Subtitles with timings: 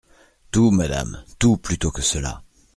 [0.49, 2.41] Tout, madame, tout plutôt que cela!